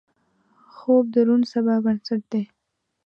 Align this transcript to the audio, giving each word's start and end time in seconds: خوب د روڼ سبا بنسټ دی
خوب 0.75 1.05
د 1.13 1.15
روڼ 1.27 1.41
سبا 1.51 1.75
بنسټ 1.83 2.21
دی 2.31 2.43